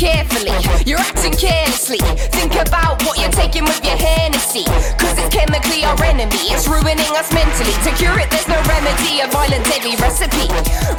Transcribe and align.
carefully. 0.00 0.56
You're 0.88 0.98
acting 0.98 1.36
carelessly. 1.36 2.00
Think 2.32 2.56
about 2.56 3.04
what 3.04 3.20
you're 3.20 3.36
taking 3.36 3.68
with 3.68 3.84
your 3.84 4.00
Hennessy. 4.00 4.64
Cause 4.96 5.12
it's 5.20 5.28
chemically 5.28 5.84
our 5.84 6.00
enemy. 6.08 6.48
It's 6.48 6.64
ruining 6.64 7.12
us 7.12 7.28
mentally. 7.36 7.76
To 7.84 7.92
cure 8.00 8.16
it, 8.16 8.32
there's 8.32 8.48
no 8.48 8.56
remedy. 8.64 9.20
A 9.20 9.28
violent, 9.28 9.68
deadly 9.68 10.00
recipe. 10.00 10.48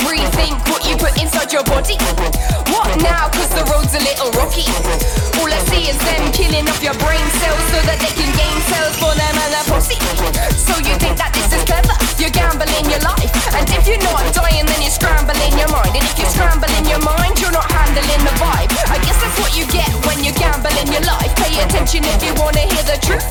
Rethink 0.06 0.54
what 0.70 0.86
you 0.86 0.94
put 1.02 1.18
inside 1.18 1.50
your 1.50 1.66
body. 1.66 1.98
What 2.70 2.94
now? 3.02 3.34
Cause 3.34 3.50
the 3.58 3.66
road's 3.74 3.98
a 3.98 4.02
little 4.06 4.30
rocky. 4.38 4.70
All 5.42 5.50
I 5.50 5.58
see 5.74 5.90
is 5.90 5.98
them 5.98 6.30
killing 6.30 6.70
off 6.70 6.78
your 6.86 6.96
brain 7.02 7.26
cells 7.42 7.66
so 7.74 7.82
that 7.90 7.98
they 8.06 8.14
can 8.14 8.30
gain 8.38 8.58
cells 8.70 9.02
attention 21.62 22.04
if 22.06 22.22
you 22.24 22.34
wanna 22.42 22.66
hear 22.66 22.84
the 22.84 22.98
truth. 23.06 23.26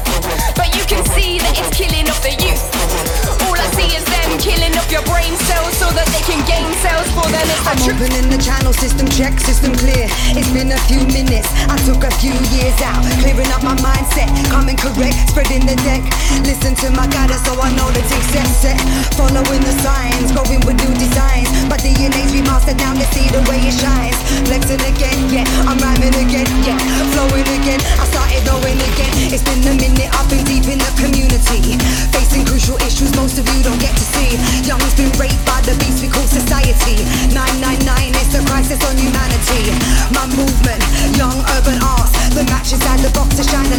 But 0.54 0.70
you 0.76 0.84
can 0.86 1.02
see 1.14 1.38
that 1.42 1.54
it's 1.58 1.70
killing 1.74 2.06
off 2.08 2.22
the 2.22 2.34
youth. 2.38 2.62
All 3.46 3.56
I 3.56 3.66
see 3.74 3.90
is 3.96 4.04
them 4.06 4.30
killing 4.38 4.74
off 4.78 4.90
your 4.90 5.02
brain 5.08 5.34
cells 5.48 5.74
so 5.76 5.90
that 5.90 6.06
they 6.14 6.22
can 6.22 6.38
gain 6.46 6.70
cells 6.78 7.08
for 7.16 7.26
them. 7.26 7.42
It's 7.42 7.64
the 7.64 7.70
I'm 7.70 7.78
truth. 7.82 7.98
opening 7.98 8.28
the 8.30 8.40
channel, 8.40 8.72
system 8.72 9.08
check, 9.10 9.38
system 9.40 9.74
clear. 9.74 10.06
It's 10.38 10.50
been 10.54 10.70
a 10.70 10.80
few 10.86 11.02
minutes, 11.10 11.50
I 11.66 11.76
took 11.82 12.02
a 12.06 12.12
few 12.22 12.34
years 12.54 12.76
out, 12.86 13.02
clearing 13.20 13.50
up 13.50 13.62
my 13.66 13.74
mindset, 13.82 14.30
coming 14.50 14.76
correct, 14.78 15.16
spreading 15.30 15.66
the 15.66 15.76
deck. 15.82 16.02
Listen 16.46 16.74
to 16.86 16.90
my 16.94 17.06
guidance, 17.10 17.42
so 17.42 17.58
I 17.58 17.74
know 17.74 17.88
the 17.90 18.02
take 18.06 18.26
set, 18.30 18.46
set. 18.46 18.78
Following 19.18 19.62
the 19.66 19.69
I've 30.18 30.28
been 30.28 30.44
deep 30.44 30.66
in 30.66 30.78
the 30.82 30.90
community, 30.98 31.78
facing 32.10 32.44
crucial 32.44 32.76
issues 32.82 33.14
most 33.14 33.38
of 33.38 33.46
you 33.46 33.62
don't 33.62 33.78
get 33.78 33.94
to 33.94 34.06
see. 34.18 34.34
Young's 34.66 34.94
been 34.98 35.12
raped 35.16 35.40
by 35.46 35.62
the 35.62 35.78
beast 35.78 36.02
we 36.02 36.08
call 36.10 36.26
society. 36.26 37.06
999, 37.30 38.18
it's 38.18 38.34
a 38.34 38.42
crisis 38.50 38.82
on 38.82 38.98
humanity. 38.98 39.70
My 40.10 40.26
movement, 40.34 40.82
young 41.14 41.38
urban 41.56 41.78
arts. 41.78 42.10
The 42.34 42.44
match 42.50 42.74
inside 42.74 43.00
the 43.00 43.10
box 43.14 43.36
to 43.38 43.44
shine 43.46 43.69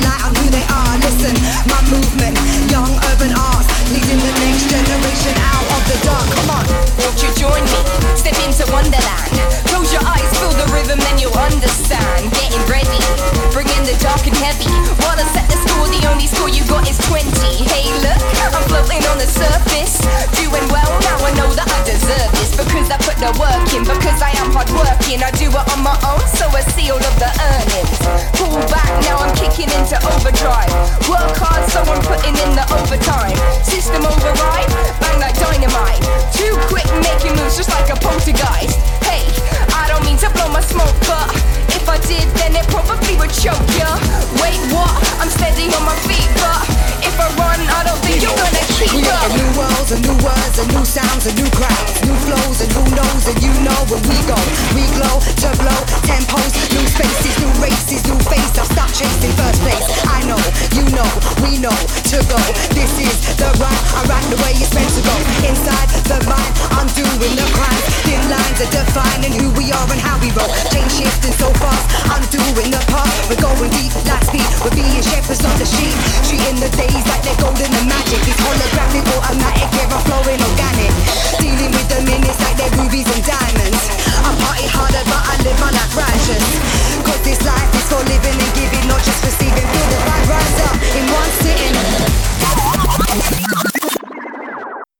20. 17.08 17.66
Hey, 17.66 17.88
look, 18.04 18.22
I'm 18.54 18.64
floating 18.70 19.02
on 19.10 19.18
the 19.18 19.28
surface. 19.28 20.02
Doing 20.38 20.68
well, 20.70 20.92
now 21.02 21.18
I 21.24 21.32
know 21.38 21.50
that 21.56 21.68
I 21.70 21.80
deserve 21.88 22.32
this. 22.38 22.52
Because 22.56 22.90
I 22.92 22.98
put 23.02 23.18
the 23.18 23.32
work 23.40 23.66
in, 23.74 23.84
because 23.84 24.22
I 24.22 24.32
am 24.42 24.52
hard 24.52 24.70
working. 24.76 25.24
I 25.24 25.32
do 25.32 25.50
it 25.50 25.66
on 25.74 25.82
my 25.82 25.96
own, 26.06 26.22
a 49.92 50.00
new 50.08 50.16
words, 50.24 50.56
a 50.56 50.66
new 50.72 50.86
sounds, 50.86 51.28
a 51.28 51.34
new 51.36 51.48
crowds, 51.52 52.00
new 52.08 52.16
flows, 52.24 52.64
and 52.64 52.72
who 52.72 52.84
knows, 52.96 53.28
and 53.28 53.36
you 53.44 53.52
know 53.60 53.76
where 53.92 54.00
we 54.08 54.16
go. 54.24 54.40
We 54.72 54.88
glow 54.96 55.20
to 55.20 55.50
blow, 55.60 55.80
tempos, 56.08 56.52
new 56.72 56.86
spaces, 56.88 57.36
new 57.44 57.52
races, 57.60 58.00
new 58.08 58.16
face. 58.32 58.56
I'll 58.56 58.72
stop 58.72 58.88
chasing 58.96 59.36
first 59.36 59.60
place. 59.60 59.84
I 60.08 60.24
know, 60.24 60.40
you 60.80 60.88
know, 60.96 61.08
we 61.44 61.60
know 61.60 61.76
to 62.08 62.18
go. 62.32 62.40
This 62.72 62.92
is 63.04 63.36
the 63.36 63.52
run, 63.60 63.76
I 63.96 64.08
ride 64.08 64.28
the 64.32 64.40
way 64.40 64.56
it's 64.56 64.72
meant 64.72 64.92
to 64.96 65.04
go. 65.04 65.16
Inside 65.44 65.90
the 66.08 66.20
mind, 66.23 66.54
I'm 66.72 66.88
doing 66.96 67.36
the 67.36 67.48
crime. 67.52 67.82
Thin 68.08 68.22
lines 68.32 68.64
are 68.64 68.72
defining 68.72 69.36
who 69.36 69.52
we 69.60 69.76
are 69.76 69.88
and 69.92 70.00
how 70.00 70.16
we 70.23 70.32
roll. 70.32 70.48
Change 70.72 71.04
shifting 71.04 71.36
so 71.36 71.52
fast, 71.60 71.84
I'm 72.08 72.23
doing 72.32 72.72
the 72.72 72.80
part. 72.88 73.12
We're 73.28 73.44
going 73.44 73.72
deep 73.76 73.92
like 74.08 74.23
speed, 74.23 74.48
we're 74.64 74.76
being 74.76 75.04
shepherds 75.04 75.44
on 75.44 75.56
the 75.60 75.68
sheep. 75.68 75.96
Treating 76.28 76.60
the 76.64 76.72
days 76.80 77.04
like 77.12 77.23
they're 77.28 77.40
golden 77.44 77.68
and 77.68 77.88
magic. 77.92 78.23
It's 78.23 78.40
holographic, 78.40 78.91